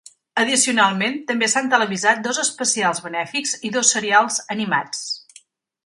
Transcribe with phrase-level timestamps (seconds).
[0.43, 5.07] Addicionalment, també s'han televisat dos especials benèfics i dos serials animats.